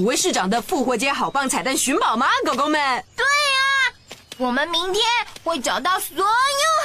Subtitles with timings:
[0.00, 3.04] 们在练习古威市长的复活节好棒彩蛋寻宝吗，狗狗们？
[3.16, 3.92] 对呀，
[4.38, 5.04] 我们明天
[5.44, 6.24] 会找到所有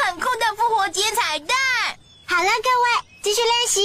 [0.06, 1.56] 很酷的复活节彩蛋。
[2.28, 3.82] 好了，各位，继续练习。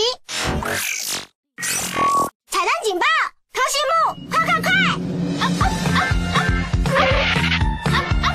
[2.50, 3.06] 彩蛋警报，
[3.52, 4.70] 偷心木，快快快！
[5.40, 5.62] 啊啊
[5.94, 5.98] 啊
[7.92, 7.94] 啊啊
[8.24, 8.26] 啊！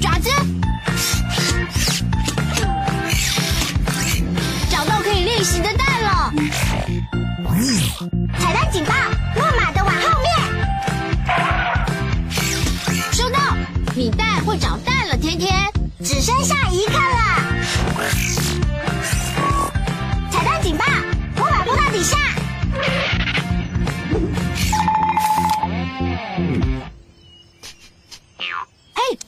[0.00, 0.30] 爪子，
[4.70, 6.32] 找到可以练习的蛋了。
[8.40, 8.94] 彩蛋警报，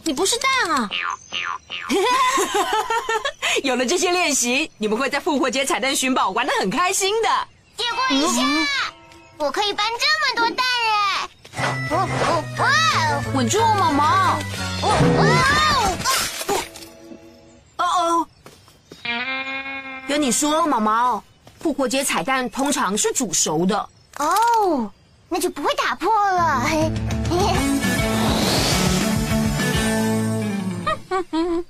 [0.04, 0.88] 你不是蛋啊！
[3.62, 7.28] 有了这些练习，你们会在复活节彩蛋寻宝玩的很开心的。
[7.76, 8.42] 借过一下，
[9.38, 10.04] 我可以搬这
[10.42, 11.28] 么多蛋哎！
[11.90, 12.64] 哦哦哇
[13.14, 13.22] 哦！
[13.34, 14.04] 稳住，毛毛。
[14.82, 14.86] 哦
[17.78, 17.78] 哦！
[17.78, 18.26] 哦哦，
[20.06, 21.24] 跟你说，毛毛，
[21.60, 23.88] 复活节彩蛋通常是煮熟的。
[24.18, 24.90] 哦，
[25.28, 26.62] 那就不会打破了。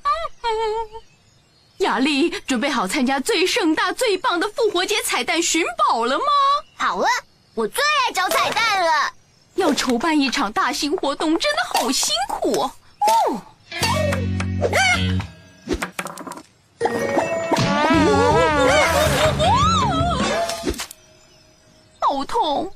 [1.78, 6.25] 雅丽，准备好参加最盛大、最棒的复活节彩蛋寻宝了吗？
[6.77, 7.09] 好了，
[7.54, 9.12] 我最爱找彩蛋了。
[9.56, 12.72] 要筹办一场大型活动，真的好辛苦哦。
[22.00, 22.73] 好痛！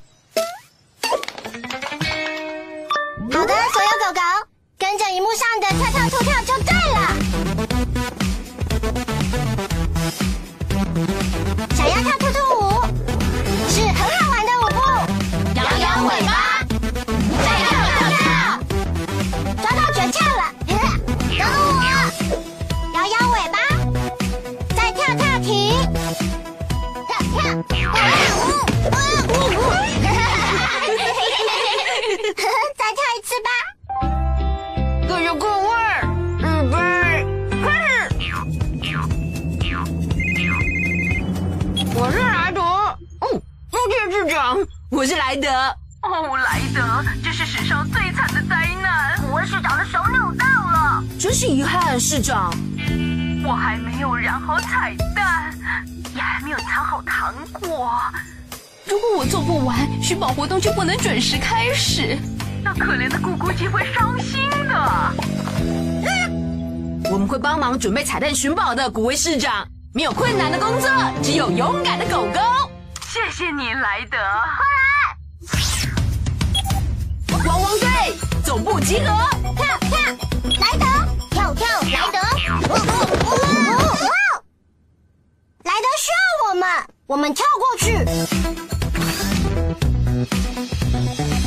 [5.39, 6.99] 上的跳跳兔跳就对了。
[11.77, 12.78] 想要跳兔兔舞，
[52.19, 52.53] 市长。
[53.47, 55.55] 我还没有染好彩蛋，
[56.17, 57.93] 也还没有藏好糖果，
[58.85, 62.19] 如果我做不完，寻宝活动就不能准时开始。
[62.65, 65.15] 那可怜的咕咕鸡会伤心的。
[67.09, 69.65] 我们会帮忙准备彩蛋寻宝的，古威市长。
[69.95, 70.91] 没有困难的工作，
[71.23, 72.41] 只有勇敢的狗狗。
[73.07, 74.19] 谢谢你，莱德。
[77.29, 77.89] 快来汪汪队
[78.45, 79.07] 总部集合，
[79.55, 79.97] 跳跳，
[80.61, 80.87] 莱德，
[81.55, 82.19] 跳跳，莱德。
[85.65, 86.69] 莱德需要我们，
[87.07, 88.05] 我们跳过去。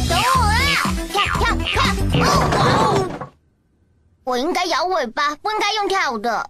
[0.07, 0.59] 等我啊！
[1.11, 1.19] 跳
[1.59, 1.73] 跳
[2.11, 2.19] 跳！
[4.23, 6.49] 我应该摇尾巴，不应该用跳的。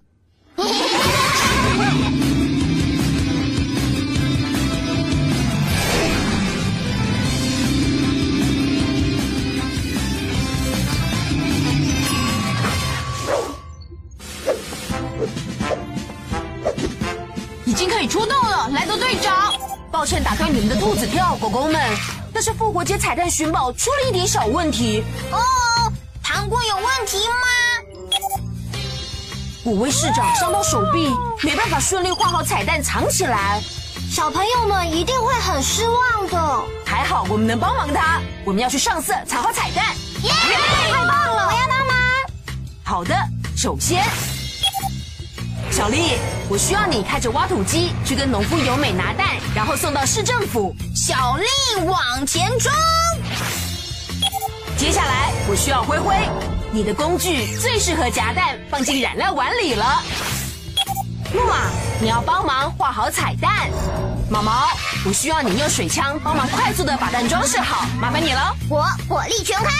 [17.81, 19.51] 经可以出动了，莱德队长。
[19.89, 21.81] 抱歉打断你们的兔子跳，狗狗们。
[22.31, 25.03] 但是复活节彩蛋寻宝出了一点小问题。
[25.31, 25.39] 哦，
[26.21, 27.33] 糖果有问题吗？
[29.63, 31.11] 五位市长伤到手臂，
[31.41, 33.59] 没办法顺利画好彩蛋藏起来。
[34.11, 36.63] 小朋友们一定会很失望的。
[36.85, 39.83] 还好我们能帮忙他，我们要去上色藏好彩蛋。
[40.21, 40.31] 耶！
[40.91, 41.47] 太棒了！
[41.47, 41.97] 我要帮忙。
[42.83, 43.15] 好的，
[43.57, 44.05] 首先，
[45.71, 46.17] 小丽，
[46.49, 50.75] 我需要你开着挖土机去跟农夫由美拿蛋，然后送到市政府。
[50.93, 51.45] 小丽
[51.85, 52.69] 往前冲。
[54.77, 56.13] 接下来，我需要灰灰，
[56.71, 60.03] 你的工具最适合夹蛋放进染料碗里了。
[61.33, 61.71] 木马，
[62.01, 63.69] 你要帮忙画好彩蛋。
[64.29, 64.67] 毛毛，
[65.05, 68.53] 我需要你用水枪帮忙快速的把蛋装饰好，麻烦你了。
[68.69, 69.71] 我火力全开。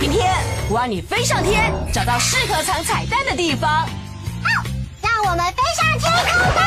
[0.00, 0.34] 今天，
[0.70, 3.86] 我要你飞上天，找到适合藏彩蛋的地方。
[5.22, 6.60] 我们飞上天空吧。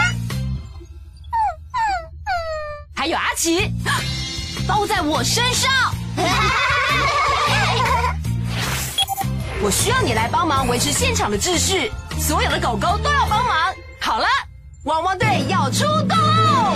[2.95, 3.71] 还有阿奇，
[4.67, 5.71] 包在我身上。
[9.61, 13.73] 我需要你来帮忙维持现场的秩序，所有的狗狗都要帮忙。
[14.00, 14.27] 好了，
[14.83, 16.75] 汪汪队要出动喽！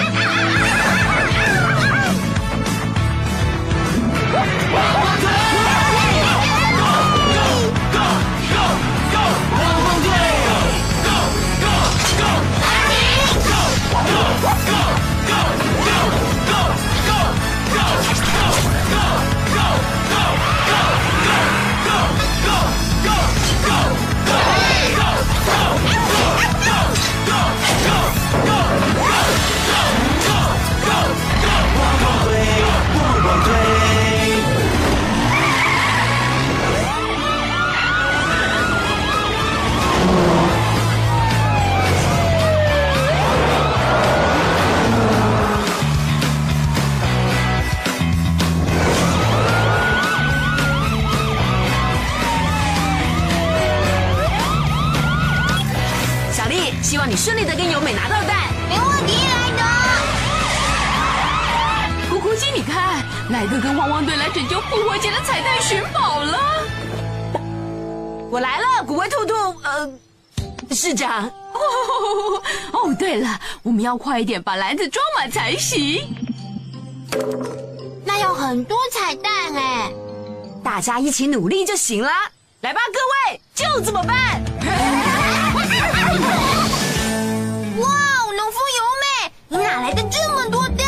[4.33, 5.36] 小丽，
[56.81, 58.47] 希望你顺利的跟由美拿到蛋。
[58.69, 59.63] 没问题，莱德。
[62.09, 66.39] 咕咕鸡，你看，莱德跟汪汪队来拯救复活节的彩蛋寻宝了。
[68.31, 69.33] 我来了，古怪兔兔，
[69.63, 69.89] 呃，
[70.71, 71.25] 市长。
[71.53, 71.61] 哦
[72.71, 76.07] 哦，对了，我们要快一点把篮子装满才行。
[78.05, 79.91] 那要很多彩蛋哎。
[80.63, 82.09] 大家一起努力就行了。
[82.61, 82.99] 来吧，各
[83.31, 84.41] 位，就这么办。
[89.77, 90.87] 哪来的这么多蛋？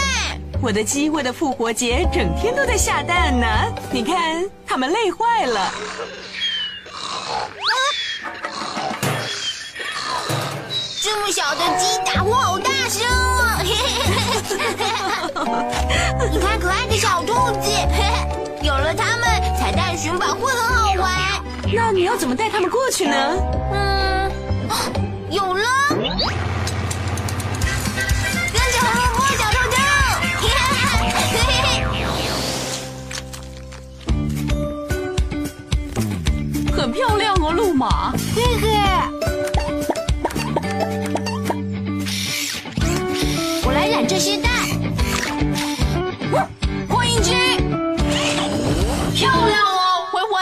[0.63, 3.45] 我的鸡为了复活节，整天都在下蛋呢。
[3.91, 5.71] 你看，它们累坏了。
[11.00, 13.62] 这么小的鸡打呼好大声哦！
[16.31, 17.69] 你看可爱的小兔子，
[18.63, 21.12] 有了它们，彩蛋寻宝会很好玩。
[21.71, 23.15] 那你要怎么带它们过去呢？
[23.71, 24.31] 嗯，
[25.30, 25.63] 有了，
[36.89, 38.12] 很漂亮哦，路马。
[38.18, 38.68] 谢谢。
[43.63, 44.51] 我来染这些蛋。
[46.88, 47.36] 扩音机，
[49.13, 50.41] 漂亮哦，回回。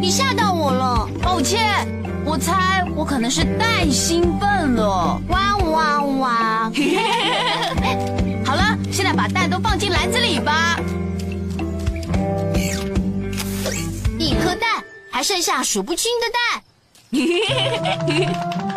[0.00, 1.86] 你吓到我了，抱歉，
[2.24, 5.20] 我猜我可能是太兴奋了。
[5.28, 6.72] 哇哇哇！
[8.46, 10.80] 好了，现在把蛋都放进篮子里吧。
[15.10, 16.62] 还剩下数不清的蛋。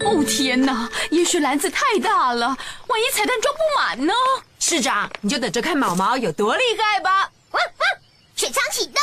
[0.00, 2.56] 哦天哪，也许篮子太大了，
[2.86, 4.12] 万一彩蛋装不满呢？
[4.58, 7.30] 市长，你就等着看毛毛有多厉害吧。
[7.50, 7.88] 汪汪！
[8.34, 8.94] 水枪启动。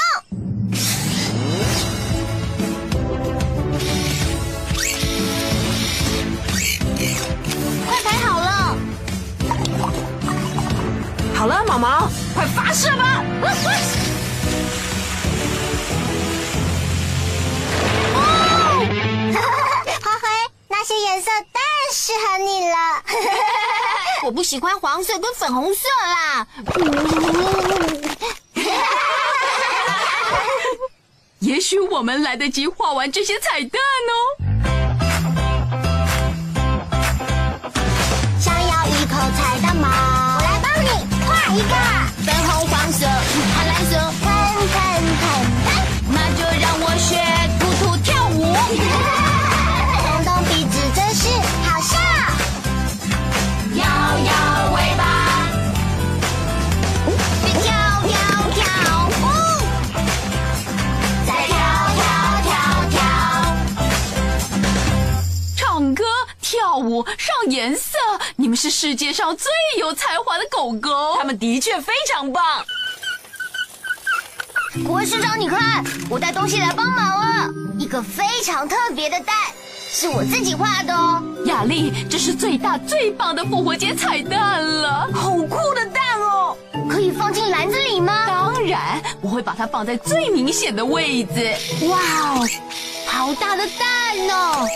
[11.45, 13.23] 好了，毛毛，快发射吧！
[20.01, 20.27] 花灰，
[20.67, 21.61] 那些颜色太
[21.93, 22.75] 适合你了。
[24.25, 26.47] 我不喜欢黄色跟粉红色啦。
[31.41, 34.13] 也许我们来得及画完这些彩蛋哦。
[38.39, 40.14] 想要一口彩蛋吗？
[41.55, 41.73] 一个。
[42.25, 44.27] 粉红、黄色、蓝蓝色，喷
[44.73, 44.77] 喷
[45.21, 45.23] 喷
[45.65, 45.67] 喷。
[46.09, 47.15] 那就让我学
[47.59, 49.04] 兔兔跳舞。
[68.65, 71.15] 是世界上最有才华的狗狗。
[71.19, 72.65] 它们的确非常棒。
[74.87, 79.35] 国师长，你看，我带东西来帮忙了，一个非常特别的蛋，
[79.93, 81.21] 是我自己画的哦。
[81.45, 86.57] 雅丽，这是最大最棒的复活节彩蛋了，好酷的蛋哦！
[86.89, 88.25] 可以放进篮子里吗？
[88.25, 91.55] 当然，我会把它放在最明显的位置。
[91.87, 92.47] 哇哦，
[93.05, 94.67] 好大的蛋哦！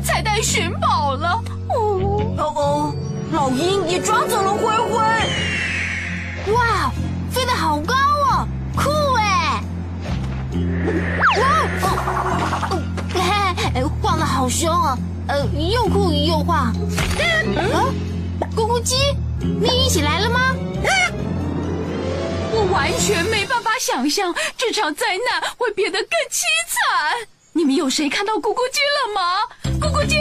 [0.00, 1.42] 彩蛋寻宝了。
[1.68, 2.94] 哦，哦，
[3.32, 4.98] 老鹰也抓走了灰灰。
[6.54, 6.90] 哇，
[7.30, 9.62] 飞得好高哦，酷哎！
[11.38, 11.44] 哇
[11.82, 11.84] 哦
[12.70, 12.82] 哦，
[13.74, 14.96] 嘿，晃得好凶哦，
[15.28, 16.72] 呃，又酷又晃。
[17.18, 17.54] 嗯，
[18.54, 18.96] 咕咕鸡，
[19.40, 20.54] 你一起来了吗？
[22.52, 27.28] 我完全没办法想象这场灾难会变得更凄惨。
[27.56, 29.40] 你们有谁看到咕咕鸡了吗？
[29.80, 30.14] 咕咕鸡，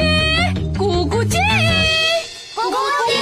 [0.74, 1.38] 咕咕鸡，
[2.56, 2.78] 咕咕
[3.10, 3.14] 鸡，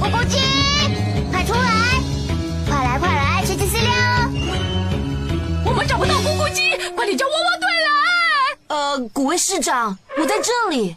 [0.00, 0.38] 咕咕鸡，
[1.30, 2.00] 快出来！
[2.66, 3.92] 快来快来，吃吃饲料。
[5.66, 7.94] 我们找不到咕咕鸡，快点叫汪汪队来！
[8.68, 10.96] 呃，古威市长，我在这里。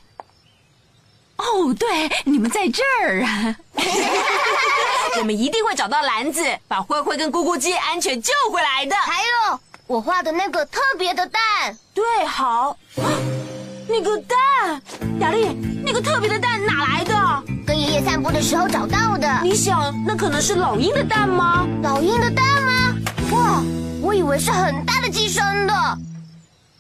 [1.35, 3.57] 哦，对，你们在这儿啊！
[5.19, 8.95] 我们一定会找到篮子，把灰灰跟咕咕鸡安全救回来的。
[8.95, 9.59] 还有
[9.91, 11.41] 我画的那个特别的蛋，
[11.93, 12.69] 对，好。
[12.95, 13.03] 啊
[13.89, 14.81] 那个蛋，
[15.19, 15.50] 雅丽，
[15.86, 17.13] 那个特别的蛋哪来的？
[17.67, 19.27] 跟爷爷散步的时候找到的。
[19.43, 21.67] 你想，那可能是老鹰的蛋吗？
[21.83, 22.95] 老鹰的蛋吗？
[23.33, 23.62] 哇，
[24.01, 25.74] 我以为是很大的鸡生的。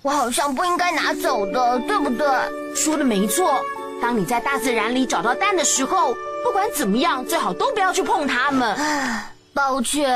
[0.01, 2.25] 我好像不应该拿走的，对不对？
[2.73, 3.59] 说的没错。
[4.01, 6.13] 当你在大自然里找到蛋的时候，
[6.45, 8.73] 不管怎么样，最好都不要去碰它们。
[8.75, 10.09] 唉，抱歉。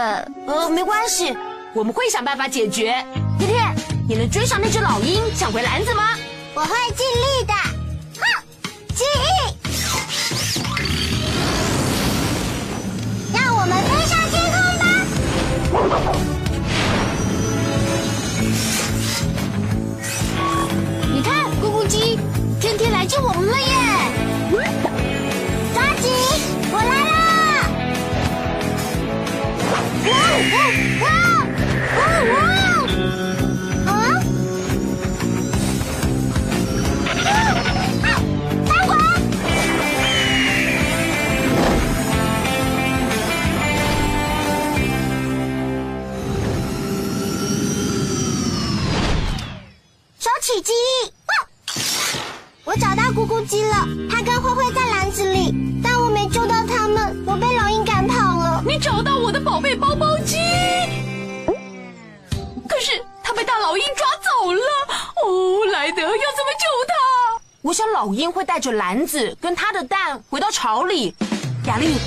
[0.48, 1.36] 呃，没关系，
[1.76, 3.06] 我们会想办法解决。
[3.38, 3.76] 天天，
[4.08, 6.04] 你能追上那只老鹰，抢回篮子吗？
[6.54, 7.54] 我会尽力的。
[8.18, 8.24] 哼，
[8.96, 9.28] 记忆。
[13.34, 14.84] 让我们飞上天空吧！
[21.14, 22.18] 你看，咕咕鸡，
[22.62, 23.66] 天天来救我们了耶！
[25.74, 26.10] 抓紧，
[26.72, 27.14] 我来了！
[30.08, 30.12] 哇
[30.56, 30.85] 哇
[50.56, 51.06] 收起记忆。
[51.06, 51.34] 哇！
[52.64, 58.64] 我找到咕咕鸡了，它跟灰灰在篮子里，但我没救到它们，我被老鹰赶跑了。
[58.66, 60.38] 你找到我的宝贝包包鸡，
[62.70, 64.62] 可是它被大老鹰抓走了。
[65.24, 67.42] 哦，莱德要怎么救它？
[67.62, 71.14] 我想老鹰会带着篮子跟它的蛋回到巢里。
[71.66, 71.98] 雅丽，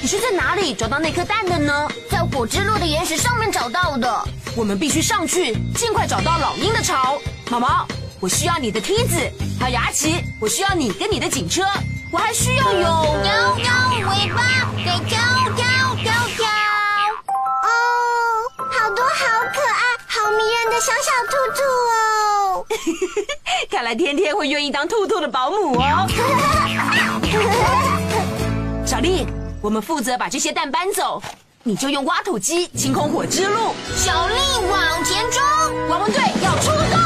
[0.00, 1.88] 你是在哪里找到那颗蛋的呢？
[2.10, 4.24] 在火之路的岩石上面找到的。
[4.54, 7.18] 我们必须上去，尽快找到老鹰的巢。
[7.50, 7.86] 毛毛，
[8.20, 11.62] 我需要你的梯子；还有牙奇，我需要你跟你的警车。
[12.10, 15.18] 我还需要有摇摇尾巴，给跳
[15.56, 15.64] 跳
[15.96, 16.44] 跳跳。
[17.64, 17.66] 哦，
[18.58, 19.10] 好多好
[19.54, 22.66] 可爱、好迷人的小小兔兔哦。
[23.70, 26.06] 看来天天会愿意当兔兔的保姆哦。
[28.84, 29.26] 小丽，
[29.62, 31.22] 我们负责把这些蛋搬走，
[31.64, 33.72] 你就用挖土机清空火之路。
[33.94, 34.34] 小力
[34.68, 37.00] 往前冲，汪汪队要出动！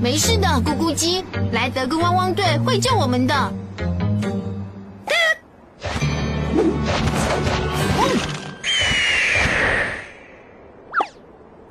[0.00, 1.22] 没事的，咕咕鸡，
[1.52, 3.52] 莱德跟汪汪队会救我们的。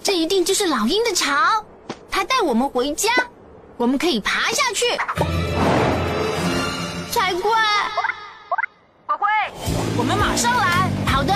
[0.03, 1.34] 这一定就是老鹰的巢，
[2.16, 3.10] 它带我们回家，
[3.76, 4.86] 我们可以爬下去，
[7.12, 7.52] 才怪！
[9.06, 9.28] 灰灰，
[9.98, 10.90] 我们马上来。
[11.06, 11.34] 好的，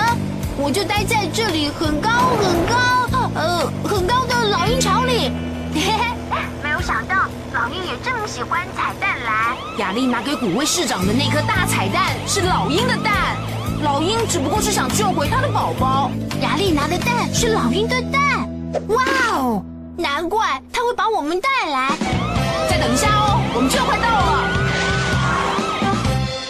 [0.56, 5.30] 我就待在这里很高很高，呃，很高的老鹰巢里。
[5.74, 6.16] 嘿嘿。
[6.62, 9.54] 没有想到老鹰也这么喜欢彩蛋来。
[9.76, 13.36] 雅丽拿给古威市长的那颗大彩蛋是老鹰的蛋。
[13.82, 16.10] 老鹰只不过是想救回他的宝宝。
[16.40, 18.48] 雅丽拿的蛋是老鹰的蛋，
[18.88, 19.62] 哇哦！
[20.00, 21.90] 难怪他会把我们带来。
[22.68, 24.48] 再等一下哦，我们就快到了。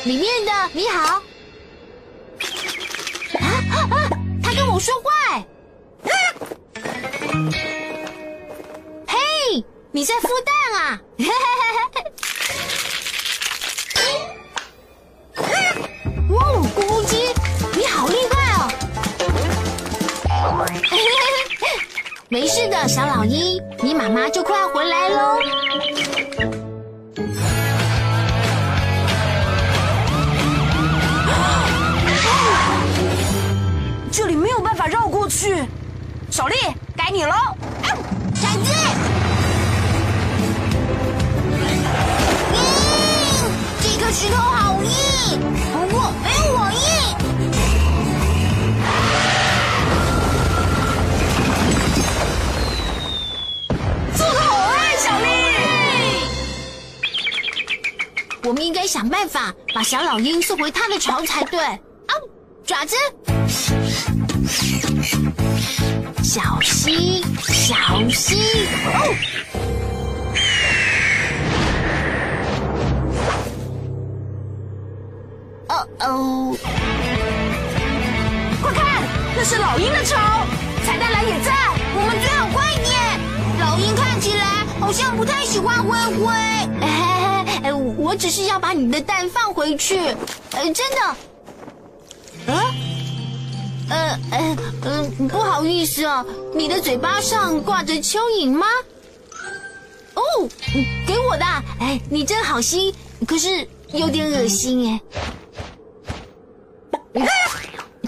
[0.05, 1.21] 里面的你好。
[3.39, 3.43] 啊
[3.91, 4.09] 啊！
[4.43, 5.11] 他跟我说话。
[9.07, 9.19] 嘿，
[9.91, 11.01] 你在孵蛋啊？
[16.31, 16.39] 哇，
[16.77, 17.35] 咕咕鸡，
[17.77, 18.69] 你好厉害哦！
[22.33, 25.37] 没事的，小老鹰，你妈妈就快要回来喽。
[34.13, 35.57] 这里没有办法绕过去，
[36.31, 36.55] 小丽，
[36.97, 37.33] 该你喽！
[38.41, 38.73] 铲子，
[41.51, 41.55] 嗯，
[43.83, 45.41] 这颗石头好硬，
[59.01, 61.59] 想办法把小老鹰送回它的巢才对。
[61.59, 62.13] 啊，
[62.67, 62.95] 爪子，
[66.23, 67.75] 小心，小
[68.11, 68.37] 心！
[75.69, 76.55] 哦，哦，
[78.61, 78.85] 快看，
[79.35, 80.15] 那是老鹰的巢，
[80.85, 81.55] 彩蛋蓝也在。
[81.95, 83.01] 我们最好快点。
[83.61, 84.45] 老鹰看起来
[84.79, 86.35] 好像不太喜欢灰灰。
[86.83, 89.99] 哎 哎，我只是要把你的蛋放回去。
[90.53, 92.53] 呃，真的。
[92.53, 92.75] 啊？
[93.91, 96.25] 呃呃嗯，不好意思哦，
[96.55, 98.67] 你的嘴巴上挂着蚯蚓吗？
[100.15, 100.23] 哦，
[101.07, 101.45] 给我的。
[101.81, 102.95] 哎，你真好心，
[103.27, 105.01] 可是有点恶心哎。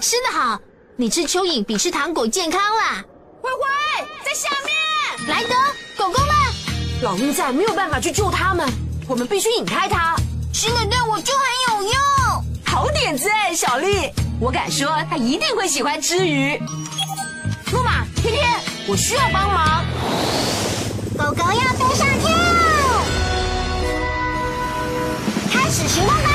[0.01, 0.59] 吃得好，
[0.95, 3.03] 你吃蚯蚓比吃糖果健康啦。
[3.41, 3.59] 灰灰
[4.23, 5.55] 在下面，莱德，
[5.97, 6.29] 狗狗们，
[7.01, 8.67] 老鹰在，没有办法去救他们，
[9.07, 10.15] 我们必须引开它。
[10.53, 11.93] 新的对我就很有用。
[12.65, 16.57] 好点子哎，小丽，我敢说它一定会喜欢吃鱼。
[17.71, 19.83] 木马，天天，我需要帮忙。
[21.17, 22.31] 狗狗要飞上天！
[25.51, 26.29] 开始行动吧！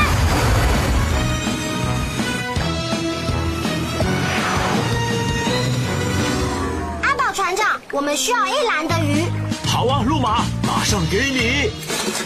[7.02, 9.27] 阿宝船长，我们需要一篮的鱼。
[9.78, 11.70] 好啊，路马，马上给你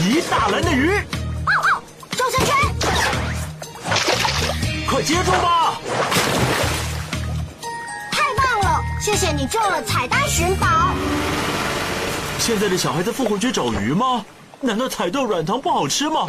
[0.08, 2.56] 一大篮的鱼，哦哦，周生圈！
[4.88, 5.74] 快接住吧！
[8.10, 10.66] 太棒了，谢谢你救了彩蛋寻宝。
[12.38, 14.24] 现在的小孩子复活节找鱼吗？
[14.58, 16.26] 难道彩豆软糖不好吃吗？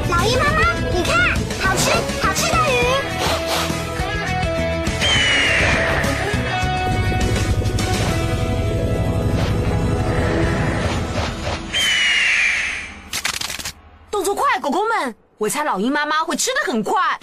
[0.09, 0.61] 老鹰妈妈，
[0.91, 1.15] 你看，
[1.61, 1.91] 好吃
[2.23, 2.71] 好吃的鱼。
[14.11, 15.15] 动作快，狗狗们！
[15.38, 17.19] 我猜老鹰妈妈会吃的很快。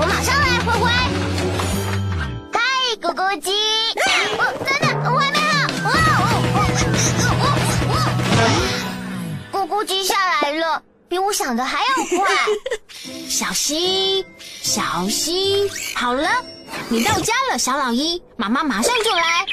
[0.00, 0.88] 我马上来，灰灰。
[2.52, 2.60] 嗨，
[3.02, 3.50] 咕咕鸡。
[4.38, 5.90] 哦，等等，我还没好。
[5.90, 5.90] 哦
[6.22, 7.46] 哦
[9.50, 12.32] 哦咕咕鸡下来了，比我想的还要快。
[13.28, 14.24] 小心，
[14.62, 15.68] 小心！
[15.96, 16.30] 好了，
[16.88, 19.44] 你到家了，小老一，妈妈马上就来。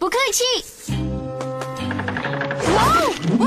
[0.00, 0.42] 不客气。
[2.74, 3.14] 哇哦！
[3.38, 3.46] 哇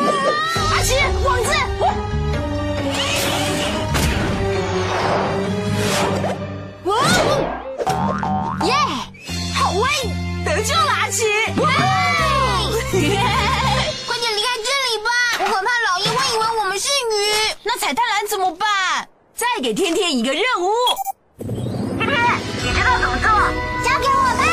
[10.65, 11.23] 得救了，阿奇！
[11.58, 11.69] 哇！
[12.91, 17.13] 快点离开这里吧，我很怕老鹰会以为我们是鱼。
[17.62, 19.08] 那彩蛋蓝怎么办？
[19.36, 20.71] 再给天天一个任务。
[21.99, 22.17] 天天，
[22.63, 23.30] 你知道怎么做？
[23.88, 24.45] 交给我吧。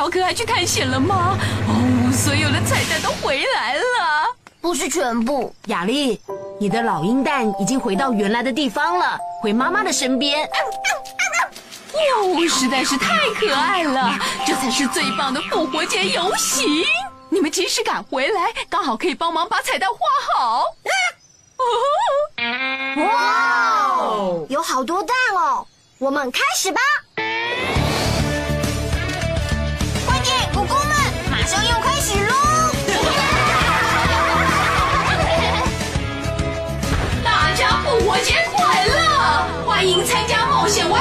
[0.00, 1.36] 小可爱去探险了吗？
[1.68, 4.34] 哦，所有的彩蛋都回来了。
[4.58, 5.54] 不是全部。
[5.66, 6.18] 雅丽，
[6.58, 10.48] 你的老鹰蛋已经回到原来的地方了，回妈妈的身边。
[12.14, 14.18] 哟，实在是太可爱了！
[14.46, 16.82] 这才是最棒的复活节游行。
[17.28, 19.98] 你们及时赶回来，刚好可以帮忙把彩蛋画
[20.34, 20.64] 好。
[23.04, 25.66] 哇，有好多蛋哦！
[25.98, 26.80] 我们开始吧。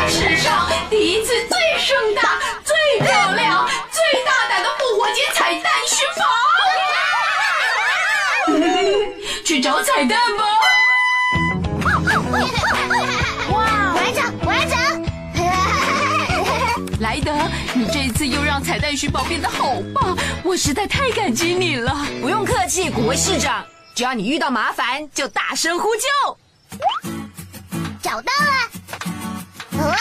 [0.10, 6.26] 史上第一次最盛大、最漂亮、最大胆的复活节彩蛋寻宝。
[9.46, 10.44] 去找彩蛋吧！
[13.52, 14.76] 哇，我来找，我来找。
[17.00, 17.32] 莱德，
[17.74, 21.96] 你这一次又让彩蛋寻宝变得好棒，我实在太感激你了。
[22.20, 23.64] 不用客气，古威市长，
[23.96, 26.02] 只要你遇到麻烦，就大声呼救。
[28.02, 28.79] 找到了！
[29.80, 29.96] 哇！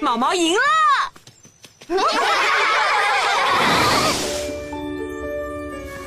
[0.00, 0.60] 毛毛赢了。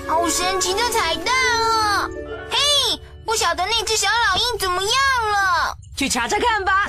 [0.07, 2.09] 好神奇的彩蛋啊。
[2.49, 2.57] 嘿，
[3.25, 4.91] 不晓得那只小老鹰怎么样
[5.31, 6.87] 了，去查查看吧。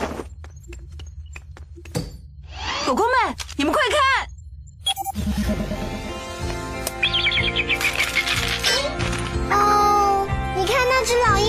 [2.86, 3.12] 狗狗们，
[3.56, 3.98] 你们快看。
[9.50, 11.41] 哦，你看那只老鹰。